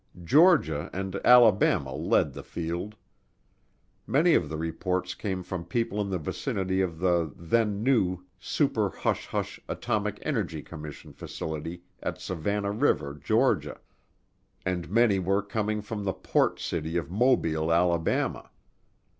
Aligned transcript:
Georgia 0.23 0.89
and 0.93 1.17
Alabama 1.23 1.93
led 1.93 2.33
the 2.33 2.41
field. 2.41 2.95
Many 4.07 4.33
of 4.33 4.49
the 4.49 4.57
reports 4.57 5.13
came 5.13 5.43
from 5.43 5.63
people 5.63 6.01
in 6.01 6.09
the 6.09 6.17
vicinity 6.17 6.81
of 6.81 6.97
the 6.97 7.31
then 7.37 7.83
new 7.83 8.23
super 8.39 8.89
hush 8.89 9.27
hush 9.27 9.59
Atomic 9.69 10.17
Energy 10.23 10.63
Commission 10.63 11.13
facility 11.13 11.83
at 12.01 12.19
Savannah 12.19 12.71
River, 12.71 13.13
Georgia. 13.13 13.79
And 14.65 14.89
many 14.89 15.19
were 15.19 15.43
coming 15.43 15.83
from 15.83 16.03
the 16.03 16.13
port 16.13 16.59
city 16.59 16.97
of 16.97 17.11
Mobile, 17.11 17.71
Alabama. 17.71 18.49